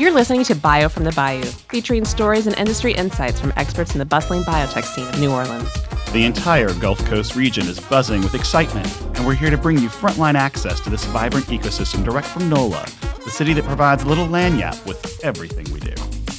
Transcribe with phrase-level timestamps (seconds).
[0.00, 3.98] You're listening to Bio from the Bayou, featuring stories and industry insights from experts in
[3.98, 5.70] the bustling biotech scene of New Orleans.
[6.14, 9.90] The entire Gulf Coast region is buzzing with excitement, and we're here to bring you
[9.90, 12.86] frontline access to this vibrant ecosystem direct from NOLA,
[13.26, 15.92] the city that provides Little Lagniappe with everything we do.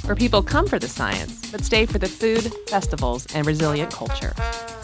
[0.08, 4.34] Where people come for the science, but stay for the food, festivals, and resilient culture.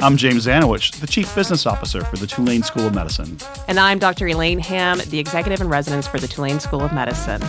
[0.01, 3.39] I'm James Zanowich, the Chief Business Officer for the Tulane School of Medicine.
[3.67, 4.27] And I'm Dr.
[4.27, 7.41] Elaine Ham, the Executive in Residence for the Tulane School of Medicine.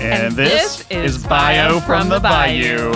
[0.00, 2.92] And, And this, this is Bio from the Bayou.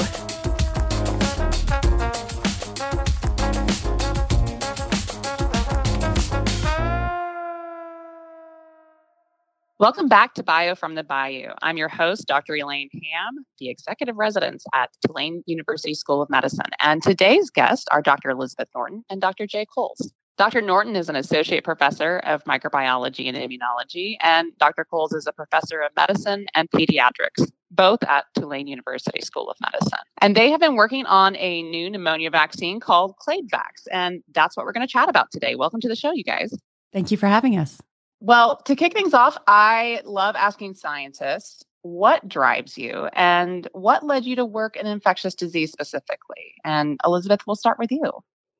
[9.81, 11.49] Welcome back to Bio from the Bayou.
[11.61, 12.55] I'm your host, Dr.
[12.55, 16.71] Elaine Ham, the executive residence at Tulane University School of Medicine.
[16.79, 18.31] And today's guests are Dr.
[18.31, 19.49] Elizabeth Norton and Dr.
[19.49, 20.13] Jay Coles.
[20.39, 20.63] Dr.
[20.63, 24.85] Norton is an associate professor of microbiology and immunology, and Dr.
[24.85, 29.99] Coles is a professor of medicine and pediatrics, both at Tulane University School of Medicine.
[30.23, 34.65] And they have been working on a new pneumonia vaccine called Cladevax, and that's what
[34.65, 35.55] we're going to chat about today.
[35.55, 36.55] Welcome to the show, you guys.
[36.95, 37.79] Thank you for having us.
[38.21, 44.25] Well, to kick things off, I love asking scientists what drives you and what led
[44.25, 46.55] you to work in infectious disease specifically.
[46.65, 48.13] And Elizabeth, we'll start with you.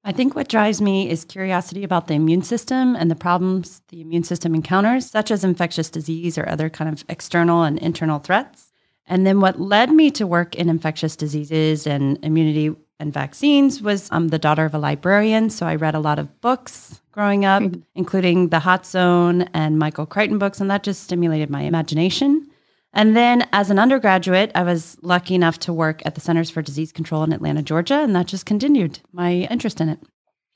[0.05, 4.01] I think what drives me is curiosity about the immune system and the problems the
[4.01, 8.73] immune system encounters, such as infectious disease or other kind of external and internal threats.
[9.07, 14.09] And then what led me to work in infectious diseases and immunity and vaccines was
[14.11, 17.63] I'm the daughter of a librarian, so I read a lot of books growing up,
[17.63, 17.83] Mhm.
[17.95, 22.47] including the Hot Zone and Michael Crichton books, and that just stimulated my imagination.
[22.95, 26.61] And then as an undergraduate, I was lucky enough to work at the Centers for
[26.61, 29.99] Disease Control in Atlanta, Georgia, and that just continued my interest in it.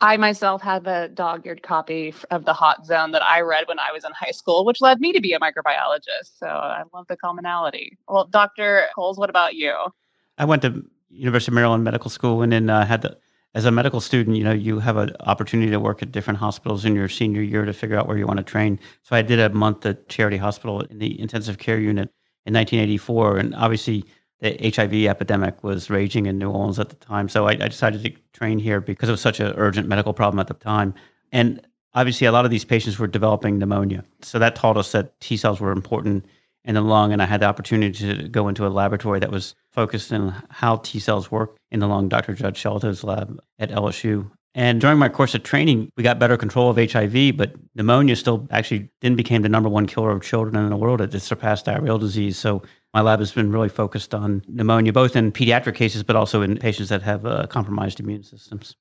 [0.03, 3.79] I myself have a dog eared copy of The Hot Zone that I read when
[3.79, 6.39] I was in high school, which led me to be a microbiologist.
[6.39, 7.97] So I love the commonality.
[8.07, 8.89] Well, Dr.
[8.95, 9.75] Coles, what about you?
[10.37, 13.17] I went to University of Maryland Medical School, and then uh, had the
[13.55, 16.85] as a medical student, you know, you have an opportunity to work at different hospitals
[16.85, 18.79] in your senior year to figure out where you want to train.
[19.03, 22.11] So I did a month at Charity Hospital in the intensive care unit
[22.47, 24.05] in 1984, and obviously
[24.41, 27.29] the HIV epidemic was raging in New Orleans at the time.
[27.29, 30.39] So I, I decided to train here because it was such an urgent medical problem
[30.39, 30.95] at the time,
[31.33, 34.05] and obviously a lot of these patients were developing pneumonia.
[34.23, 36.27] So that taught us that T cells were important
[36.65, 39.55] in the lung, and I had the opportunity to go into a laboratory that was
[39.71, 42.35] focused on how T cells work in the lung, Dr.
[42.35, 44.31] Judd Shelto's lab at LSU.
[44.57, 48.49] And during my course of training, we got better control of HIV, but pneumonia still
[48.51, 51.03] actually then became the number one killer of children in the world.
[51.03, 52.39] It surpassed diarrheal disease.
[52.39, 52.63] So
[52.95, 56.57] my lab has been really focused on pneumonia, both in pediatric cases, but also in
[56.57, 58.75] patients that have uh, compromised immune systems.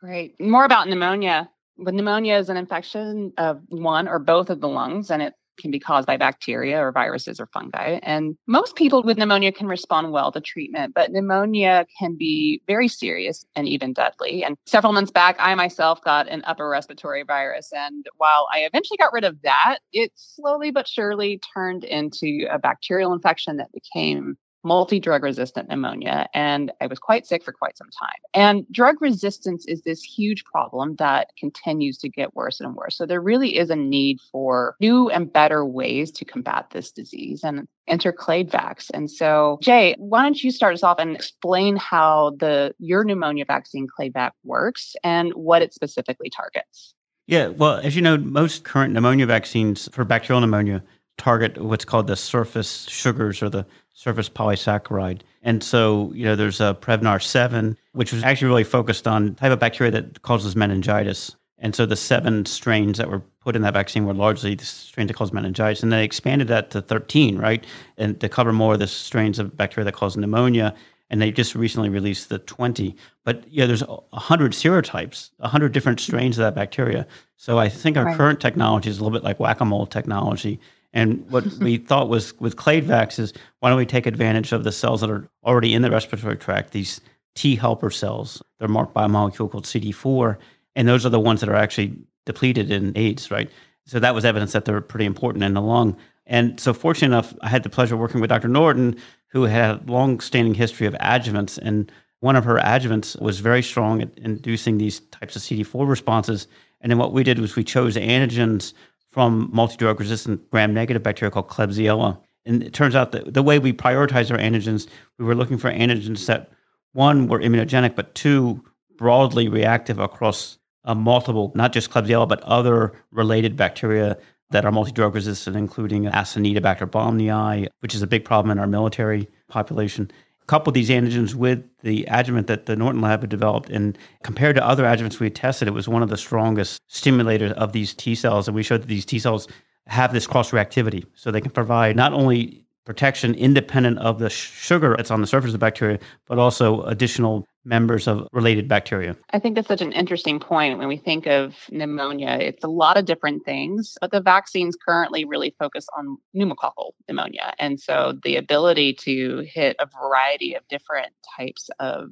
[0.00, 0.38] Great.
[0.38, 1.48] More about pneumonia.
[1.78, 5.70] But pneumonia is an infection of one or both of the lungs, and it can
[5.70, 7.98] be caused by bacteria or viruses or fungi.
[8.02, 12.88] And most people with pneumonia can respond well to treatment, but pneumonia can be very
[12.88, 14.44] serious and even deadly.
[14.44, 17.70] And several months back, I myself got an upper respiratory virus.
[17.72, 22.58] And while I eventually got rid of that, it slowly but surely turned into a
[22.58, 26.28] bacterial infection that became multi drug resistant pneumonia.
[26.34, 28.20] And I was quite sick for quite some time.
[28.34, 32.96] And drug resistance is this huge problem that continues to get worse and worse.
[32.96, 37.42] So there really is a need for new and better ways to combat this disease
[37.44, 38.90] and enter Cladevax.
[38.94, 43.44] And so, Jay, why don't you start us off and explain how the your pneumonia
[43.44, 46.94] vaccine Cladevax works and what it specifically targets?
[47.26, 50.82] Yeah, well, as you know, most current pneumonia vaccines for bacterial pneumonia
[51.18, 55.20] target what's called the surface sugars or the surface polysaccharide.
[55.42, 59.52] And so, you know, there's a Prevnar 7, which was actually really focused on type
[59.52, 61.36] of bacteria that causes meningitis.
[61.58, 65.08] And so the seven strains that were put in that vaccine were largely the strains
[65.08, 65.82] that cause meningitis.
[65.82, 67.64] And they expanded that to 13, right?
[67.98, 70.74] And to cover more of the strains of bacteria that cause pneumonia.
[71.08, 72.96] And they just recently released the 20.
[73.24, 77.06] But yeah, there's 100 serotypes, 100 different strains of that bacteria.
[77.36, 78.16] So I think our Right.
[78.16, 80.58] current technology is a little bit like whack-a-mole technology.
[80.92, 84.72] And what we thought was with Cladevax is why don't we take advantage of the
[84.72, 87.00] cells that are already in the respiratory tract, these
[87.34, 88.42] T helper cells.
[88.58, 90.36] They're marked by a molecule called CD4,
[90.76, 91.96] and those are the ones that are actually
[92.26, 93.50] depleted in AIDS, right?
[93.86, 95.96] So that was evidence that they're pretty important in the lung.
[96.26, 98.48] And so, fortunate enough, I had the pleasure of working with Dr.
[98.48, 98.96] Norton,
[99.28, 101.90] who had a long-standing history of adjuvants, and
[102.20, 106.46] one of her adjuvants was very strong at inducing these types of CD4 responses.
[106.80, 108.72] And then what we did was we chose antigens
[109.12, 112.18] from multi-drug resistant gram-negative bacteria called Klebsiella.
[112.44, 114.88] And it turns out that the way we prioritize our antigens,
[115.18, 116.50] we were looking for antigens that
[116.92, 118.64] one were immunogenic, but two
[118.96, 124.18] broadly reactive across uh, multiple, not just Klebsiella, but other related bacteria
[124.50, 129.28] that are multi-drug resistant, including Acinetobacter baumannii, which is a big problem in our military
[129.48, 130.10] population.
[130.46, 134.66] Couple these antigens with the adjuvant that the Norton lab had developed, and compared to
[134.66, 138.14] other adjuvants we had tested, it was one of the strongest stimulators of these T
[138.14, 138.48] cells.
[138.48, 139.48] And we showed that these T cells
[139.86, 144.94] have this cross reactivity, so they can provide not only protection independent of the sugar
[144.96, 149.16] that's on the surface of the bacteria, but also additional members of related bacteria.
[149.30, 152.38] I think that's such an interesting point when we think of pneumonia.
[152.40, 157.54] It's a lot of different things, but the vaccines currently really focus on pneumococcal pneumonia.
[157.58, 162.10] And so the ability to hit a variety of different types of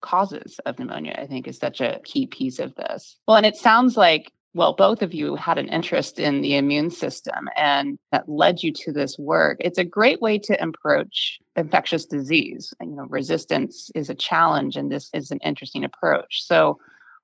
[0.00, 3.16] causes of pneumonia, I think, is such a key piece of this.
[3.28, 6.90] Well, and it sounds like well, both of you had an interest in the immune
[6.90, 9.58] system and that led you to this work.
[9.60, 12.74] It's a great way to approach infectious disease.
[12.80, 16.42] You know, resistance is a challenge and this is an interesting approach.
[16.44, 16.78] So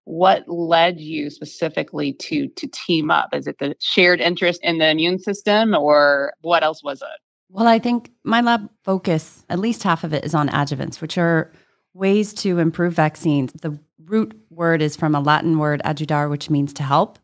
[0.05, 3.31] what led you specifically to to team up?
[3.33, 7.21] Is it the shared interest in the immune system or what else was it?
[7.49, 11.19] Well, I think my lab focus, at least half of it is on adjuvants, which
[11.19, 11.53] are
[11.93, 13.53] ways to improve vaccines.
[13.63, 17.19] The root word is from a Latin word adjudare, which means to help.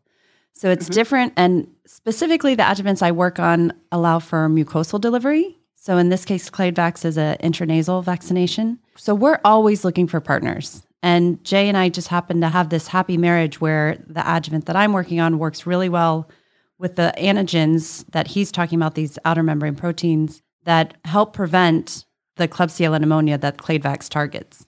[0.53, 0.93] So it's mm-hmm.
[0.93, 1.33] different.
[1.35, 5.57] And specifically, the adjuvants I work on allow for mucosal delivery.
[5.75, 8.79] So in this case, Cladevax is an intranasal vaccination.
[8.95, 10.83] So we're always looking for partners.
[11.01, 14.77] And Jay and I just happen to have this happy marriage where the adjuvant that
[14.77, 16.29] I'm working on works really well
[16.77, 22.05] with the antigens that he's talking about, these outer membrane proteins that help prevent
[22.37, 24.65] the Klebsiella pneumonia that Cladevax targets.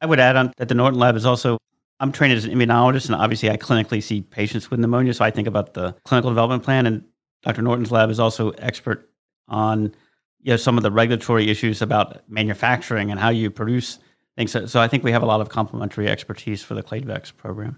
[0.00, 1.58] I would add on that the Norton Lab is also,
[2.00, 5.14] I'm trained as an immunologist, and obviously I clinically see patients with pneumonia.
[5.14, 6.86] So I think about the clinical development plan.
[6.86, 7.04] And
[7.42, 7.62] Dr.
[7.62, 9.10] Norton's lab is also expert
[9.48, 9.94] on
[10.42, 13.98] you know, some of the regulatory issues about manufacturing and how you produce
[14.36, 14.50] things.
[14.50, 17.76] So, so I think we have a lot of complementary expertise for the Cladevax program.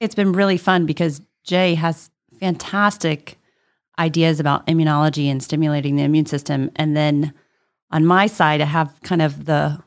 [0.00, 2.10] It's been really fun because Jay has
[2.40, 3.38] fantastic
[3.98, 6.70] ideas about immunology and stimulating the immune system.
[6.76, 7.32] And then
[7.90, 9.82] on my side, I have kind of the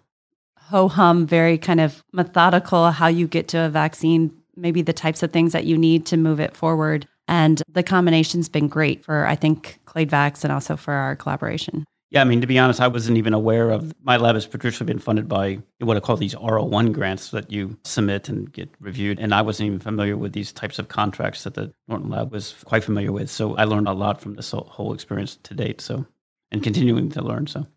[0.69, 5.23] ho hum, very kind of methodical how you get to a vaccine, maybe the types
[5.23, 7.07] of things that you need to move it forward.
[7.27, 11.85] And the combination's been great for, I think, Cladevax and also for our collaboration.
[12.09, 14.93] Yeah, I mean, to be honest, I wasn't even aware of my lab has traditionally
[14.93, 19.19] been funded by what I call these R01 grants that you submit and get reviewed.
[19.19, 22.55] And I wasn't even familiar with these types of contracts that the Norton Lab was
[22.63, 23.29] quite familiar with.
[23.29, 25.81] So I learned a lot from this whole experience to date.
[25.81, 26.05] So,
[26.51, 27.47] and continuing to learn.
[27.47, 27.67] So,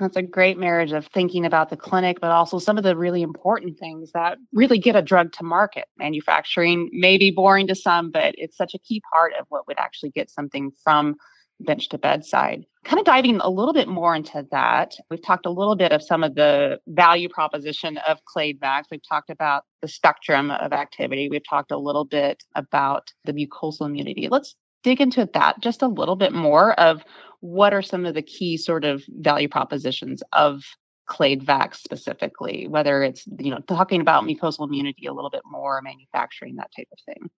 [0.00, 3.22] that's a great marriage of thinking about the clinic, but also some of the really
[3.22, 5.86] important things that really get a drug to market.
[5.98, 9.78] Manufacturing may be boring to some, but it's such a key part of what would
[9.78, 11.16] actually get something from
[11.60, 12.64] bench to bedside.
[12.84, 16.02] Kind of diving a little bit more into that, we've talked a little bit of
[16.02, 18.84] some of the value proposition of Cladevax.
[18.90, 21.28] We've talked about the spectrum of activity.
[21.28, 24.28] We've talked a little bit about the mucosal immunity.
[24.30, 27.04] Let's dig into that just a little bit more of
[27.40, 30.62] what are some of the key sort of value propositions of
[31.08, 36.56] Cladevax specifically, whether it's you know talking about mucosal immunity a little bit more, manufacturing
[36.56, 37.30] that type of thing.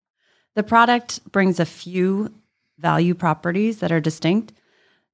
[0.54, 2.34] The product brings a few
[2.78, 4.52] value properties that are distinct.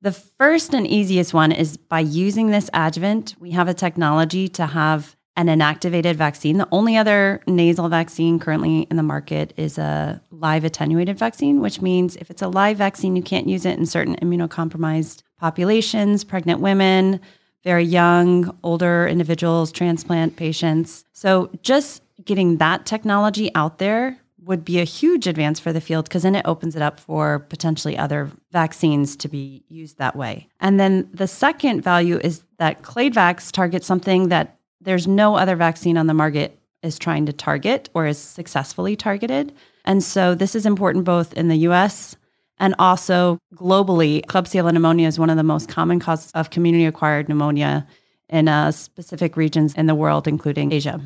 [0.00, 4.66] The first and easiest one is by using this adjuvant, we have a technology to
[4.66, 6.58] have an inactivated vaccine.
[6.58, 11.80] The only other nasal vaccine currently in the market is a live attenuated vaccine, which
[11.80, 16.60] means if it's a live vaccine, you can't use it in certain immunocompromised populations, pregnant
[16.60, 17.20] women,
[17.62, 21.04] very young, older individuals, transplant patients.
[21.12, 26.06] So just getting that technology out there would be a huge advance for the field
[26.06, 30.48] because then it opens it up for potentially other vaccines to be used that way.
[30.58, 35.96] And then the second value is that Cladevax targets something that there's no other vaccine
[35.96, 39.52] on the market is trying to target or is successfully targeted.
[39.84, 42.16] And so this is important both in the US
[42.58, 44.24] and also globally.
[44.26, 47.86] Klebsiella pneumonia is one of the most common causes of community acquired pneumonia
[48.28, 51.00] in uh, specific regions in the world, including Asia.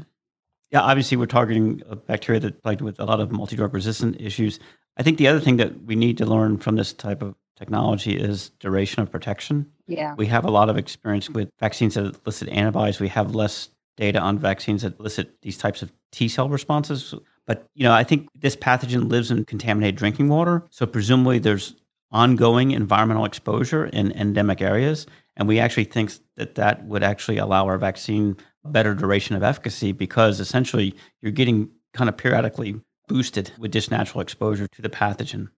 [0.71, 4.21] Yeah, obviously, we're targeting a bacteria that plagued with a lot of multi drug resistant
[4.21, 4.59] issues.
[4.96, 8.16] I think the other thing that we need to learn from this type of technology
[8.16, 9.70] is duration of protection.
[9.87, 10.14] Yeah.
[10.16, 13.00] We have a lot of experience with vaccines that elicit antibodies.
[13.00, 17.14] We have less data on vaccines that elicit these types of T cell responses.
[17.46, 20.64] But, you know, I think this pathogen lives in contaminated drinking water.
[20.70, 21.75] So presumably there's
[22.11, 25.06] ongoing environmental exposure in endemic areas.
[25.37, 29.92] And we actually think that that would actually allow our vaccine better duration of efficacy
[29.92, 32.80] because essentially you're getting kind of periodically
[33.12, 35.49] boosted with just natural exposure to the pathogen.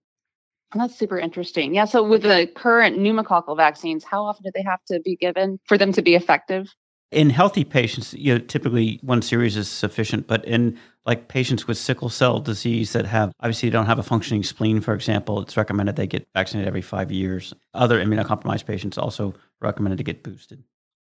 [0.73, 1.73] That's super interesting.
[1.73, 1.85] Yeah.
[1.85, 5.77] So with the current pneumococcal vaccines, how often do they have to be given for
[5.77, 6.75] them to be effective?
[7.11, 11.77] In healthy patients, you know, typically one series is sufficient, but in like patients with
[11.77, 15.95] sickle cell disease that have obviously don't have a functioning spleen, for example, it's recommended
[15.95, 17.53] they get vaccinated every five years.
[17.73, 20.61] Other immunocompromised patients also recommended to get boosted.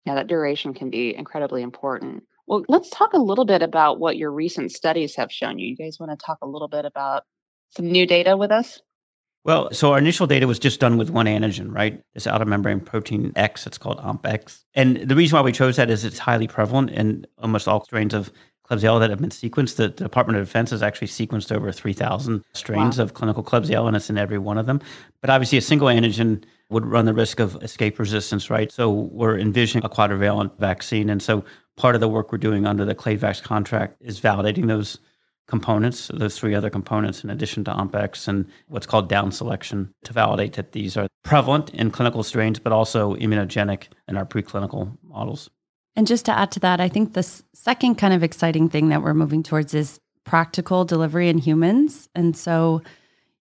[0.06, 2.24] Yeah, that duration can be incredibly important.
[2.48, 5.70] Well, let's talk a little bit about what your recent studies have shown you.
[5.70, 7.24] You guys want to talk a little bit about
[7.76, 8.82] some new data with us?
[9.46, 12.02] Well, so our initial data was just done with one antigen, right?
[12.14, 14.64] This outer membrane protein X, it's called OMP-X.
[14.74, 18.14] And the reason why we chose that is it's highly prevalent in almost all strains
[18.14, 18.32] of
[18.70, 19.76] Klebsiella that have been sequenced.
[19.76, 23.04] The, Department of Defense has actually sequenced over 3,000 strains wow.
[23.04, 24.80] of clinical Klebsiella, and it's in every one of them.
[25.20, 28.72] But obviously, a single antigen would run the risk of escape resistance, right?
[28.72, 31.10] So we're envisioning a quadrivalent vaccine.
[31.10, 31.44] And so
[31.76, 35.00] part of the work we're doing under the CladeVax contract is validating those
[35.48, 40.14] components, those three other components, in addition to OMP-X and what's called down selection to
[40.14, 45.50] validate that these are prevalent in clinical strains, but also immunogenic in our preclinical models.
[45.96, 49.04] And just to add to that, I think the second kind of exciting thing that
[49.04, 52.10] we're moving towards is practical delivery in humans.
[52.16, 52.82] And so,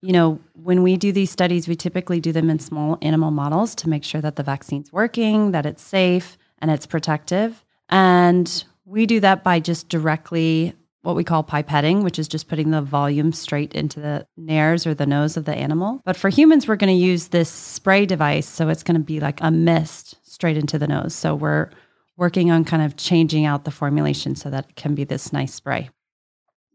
[0.00, 3.74] you know, when we do these studies, we typically do them in small animal models
[3.76, 7.64] to make sure that the vaccine's working, that it's safe, and it's protective.
[7.92, 12.70] And we do that by just directly what we call pipetting, which is just putting
[12.70, 16.00] the volume straight into the nares or the nose of the animal.
[16.04, 18.49] But for humans, we're going to use this spray device.
[18.49, 21.14] So it's going to be like a mist straight into the nose.
[21.14, 21.70] So we're
[22.16, 25.52] working on kind of changing out the formulation so that it can be this nice
[25.52, 25.90] spray.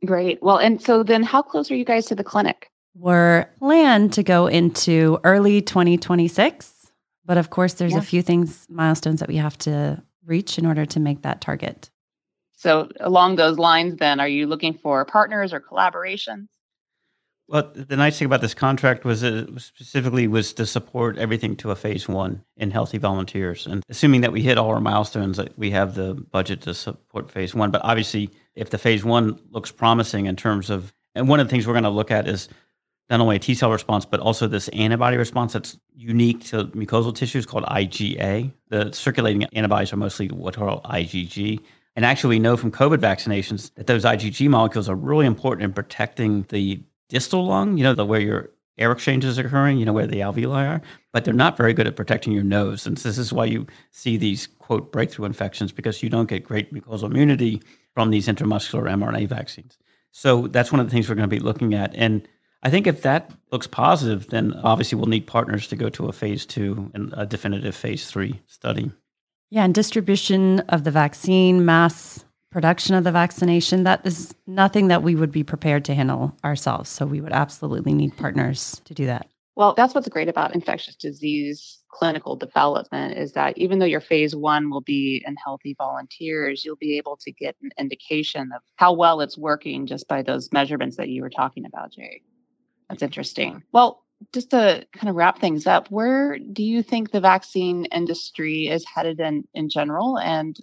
[0.05, 0.43] Great.
[0.43, 2.69] Well, and so then how close are you guys to the clinic?
[2.95, 6.91] We're planned to go into early 2026.
[7.25, 7.99] But of course, there's yeah.
[7.99, 11.89] a few things, milestones that we have to reach in order to make that target.
[12.53, 16.47] So, along those lines, then, are you looking for partners or collaborations?
[17.49, 21.71] Well, the nice thing about this contract was it specifically was to support everything to
[21.71, 23.65] a phase one in healthy volunteers.
[23.65, 27.55] And assuming that we hit all our milestones, we have the budget to support phase
[27.55, 27.71] one.
[27.71, 31.51] But obviously, if the phase one looks promising in terms of, and one of the
[31.51, 32.49] things we're going to look at is
[33.09, 37.15] not only a T cell response, but also this antibody response that's unique to mucosal
[37.15, 38.51] tissues called IgA.
[38.69, 41.59] The circulating antibodies are mostly what are called IgG.
[41.95, 45.73] And actually, we know from COVID vaccinations that those IgG molecules are really important in
[45.73, 49.93] protecting the distal lung, you know, the, where your air exchanges are occurring, you know,
[49.93, 52.85] where the alveoli are, but they're not very good at protecting your nose.
[52.85, 56.71] And this is why you see these, quote, breakthrough infections because you don't get great
[56.73, 57.61] mucosal immunity
[57.93, 59.77] from these intramuscular mRNA vaccines.
[60.11, 61.95] So that's one of the things we're going to be looking at.
[61.95, 62.27] And
[62.67, 66.11] I think if that looks positive, then obviously we'll need partners to go to a
[66.11, 68.91] phase two and a definitive phase three study.
[69.49, 75.01] Yeah, and distribution of the vaccine, mass production of the vaccination, that is nothing that
[75.01, 76.89] we would be prepared to handle ourselves.
[76.89, 79.29] So we would absolutely need partners to do that.
[79.55, 84.35] Well, that's what's great about infectious disease clinical development is that even though your phase
[84.35, 88.91] one will be in healthy volunteers, you'll be able to get an indication of how
[88.91, 92.21] well it's working just by those measurements that you were talking about, Jay.
[92.89, 93.63] That's interesting.
[93.71, 94.03] Well,
[94.33, 98.85] just to kind of wrap things up, where do you think the vaccine industry is
[98.85, 100.17] headed in, in general?
[100.17, 100.57] And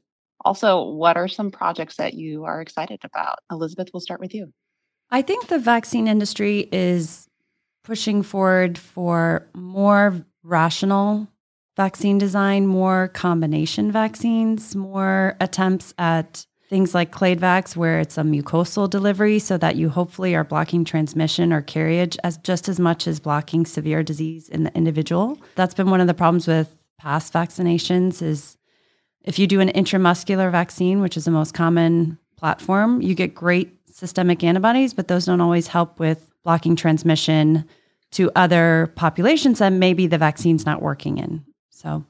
[0.45, 3.39] also, what are some projects that you are excited about?
[3.51, 4.53] Elizabeth, we'll start with you.
[5.11, 7.29] I think the vaccine industry is
[7.85, 11.29] pushing forward for more rational
[11.77, 18.89] vaccine design, more combination vaccines, more attempts at things like CladeVax, where it's a mucosal
[18.89, 23.21] delivery, so that you hopefully are blocking transmission or carriage as just as much as
[23.21, 25.39] blocking severe disease in the individual.
[25.55, 28.57] That's been one of the problems with past vaccinations is
[29.23, 33.73] if you do an intramuscular vaccine, which is the most common platform, you get great
[33.91, 37.65] systemic antibodies, but those don't always help with blocking transmission
[38.13, 41.45] to other populations that maybe the vaccine's not working in.
[41.71, 42.05] So,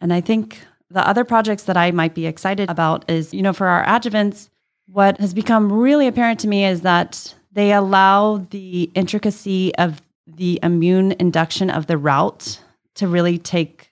[0.00, 0.58] and I think
[0.90, 4.48] the other projects that I might be excited about is, you know, for our adjuvants,
[4.86, 10.60] what has become really apparent to me is that they allow the intricacy of the
[10.62, 12.60] immune induction of the route
[12.94, 13.90] to really take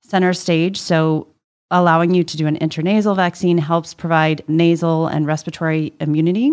[0.00, 0.80] center stage.
[0.80, 1.28] So,
[1.70, 6.52] allowing you to do an intranasal vaccine helps provide nasal and respiratory immunity.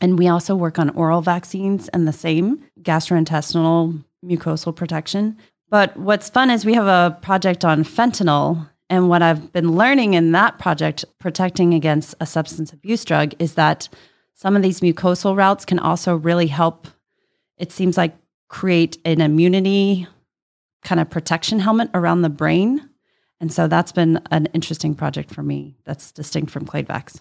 [0.00, 5.36] And we also work on oral vaccines and the same gastrointestinal mucosal protection.
[5.70, 10.14] But what's fun is we have a project on fentanyl and what I've been learning
[10.14, 13.88] in that project, protecting against a substance abuse drug, is that
[14.34, 16.88] some of these mucosal routes can also really help,
[17.56, 18.14] it seems like,
[18.48, 20.06] create an immunity
[20.82, 22.88] kind of protection helmet around the brain.
[23.40, 27.20] And so that's been an interesting project for me that's distinct from CladeVax.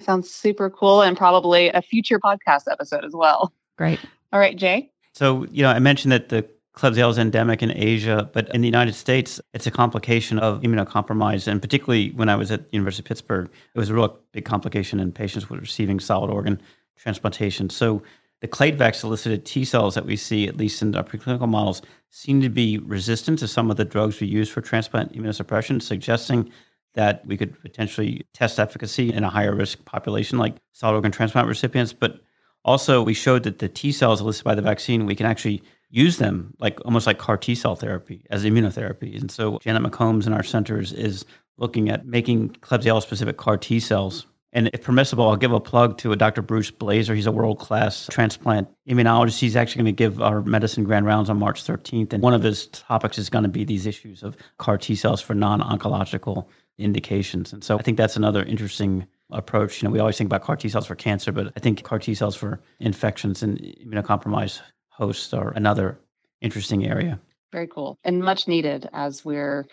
[0.00, 3.52] Sounds super cool and probably a future podcast episode as well.
[3.76, 4.00] Great.
[4.32, 4.90] All right, Jay.
[5.12, 8.68] So, you know, I mentioned that the Klebsiella is endemic in Asia, but in the
[8.68, 11.48] United States, it's a complication of immunocompromise.
[11.48, 15.00] And particularly when I was at University of Pittsburgh, it was a real big complication
[15.00, 16.62] in patients with receiving solid organ
[16.96, 17.68] transplantation.
[17.68, 18.00] So
[18.42, 22.40] the Cladevax elicited T cells that we see, at least in our preclinical models, seem
[22.42, 26.48] to be resistant to some of the drugs we use for transplant immunosuppression, suggesting
[26.94, 31.48] that we could potentially test efficacy in a higher risk population like solid organ transplant
[31.48, 31.92] recipients.
[31.92, 32.20] But
[32.64, 36.18] also, we showed that the T cells elicited by the vaccine, we can actually use
[36.18, 39.18] them like almost like CAR T cell therapy as immunotherapy.
[39.18, 41.24] And so Janet McCombs in our centers is
[41.56, 44.26] looking at making Klebsiella specific CAR T cells.
[44.52, 46.40] And if permissible, I'll give a plug to a Dr.
[46.40, 47.14] Bruce Blazer.
[47.14, 49.38] He's a world class transplant immunologist.
[49.38, 52.14] He's actually going to give our medicine grand rounds on March 13th.
[52.14, 55.20] And one of his topics is going to be these issues of CAR T cells
[55.20, 56.46] for non oncological
[56.78, 57.52] indications.
[57.52, 59.82] And so I think that's another interesting approach.
[59.82, 61.98] You know, we always think about CAR T cells for cancer, but I think CAR
[61.98, 64.60] T cells for infections and immunocompromised
[64.98, 65.98] hosts are another
[66.40, 67.20] interesting area.
[67.52, 69.66] Very cool and much needed as we're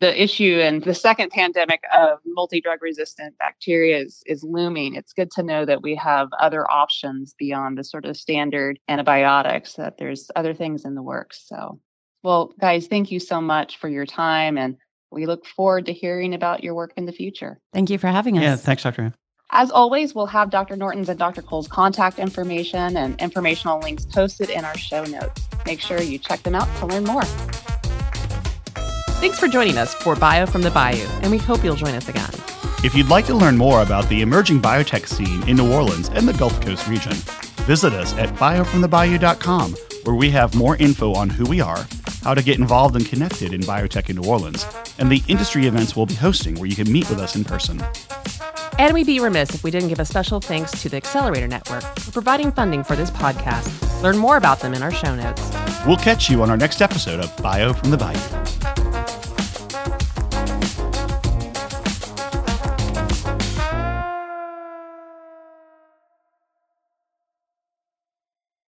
[0.00, 4.94] the issue and the second pandemic of multi-drug resistant bacteria is, is looming.
[4.94, 9.72] It's good to know that we have other options beyond the sort of standard antibiotics,
[9.72, 11.42] that there's other things in the works.
[11.46, 11.80] So,
[12.22, 14.76] well, guys, thank you so much for your time and
[15.10, 17.58] we look forward to hearing about your work in the future.
[17.72, 18.44] Thank you for having us.
[18.44, 19.12] Yeah, thanks, Dr.
[19.50, 20.76] As always, we'll have Dr.
[20.76, 21.40] Norton's and Dr.
[21.40, 25.48] Cole's contact information and informational links posted in our show notes.
[25.64, 27.24] Make sure you check them out to learn more.
[29.20, 32.08] Thanks for joining us for Bio from the Bayou, and we hope you'll join us
[32.08, 32.30] again.
[32.84, 36.28] If you'd like to learn more about the emerging biotech scene in New Orleans and
[36.28, 37.14] the Gulf Coast region,
[37.64, 39.72] visit us at biofromthebayou.com,
[40.04, 41.86] where we have more info on who we are,
[42.22, 44.66] how to get involved and connected in biotech in New Orleans,
[44.98, 47.82] and the industry events we'll be hosting where you can meet with us in person.
[48.78, 51.82] And we'd be remiss if we didn't give a special thanks to the Accelerator Network
[51.98, 54.02] for providing funding for this podcast.
[54.02, 55.42] Learn more about them in our show notes.
[55.86, 58.37] We'll catch you on our next episode of Bio from the Bayou.